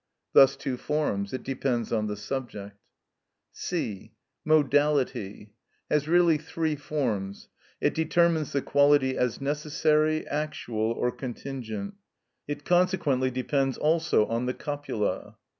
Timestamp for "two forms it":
0.55-1.43